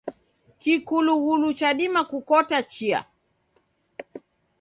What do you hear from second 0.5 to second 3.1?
Kikulughulu chadima kukota chia.